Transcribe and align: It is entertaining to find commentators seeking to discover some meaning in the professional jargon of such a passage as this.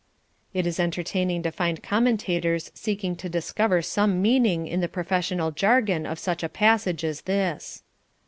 It 0.51 0.65
is 0.65 0.79
entertaining 0.79 1.43
to 1.43 1.51
find 1.51 1.83
commentators 1.83 2.71
seeking 2.73 3.15
to 3.17 3.29
discover 3.29 3.83
some 3.83 4.19
meaning 4.19 4.65
in 4.65 4.79
the 4.81 4.87
professional 4.89 5.51
jargon 5.51 6.07
of 6.07 6.17
such 6.17 6.41
a 6.41 6.49
passage 6.49 7.03
as 7.03 7.21
this. 7.21 7.83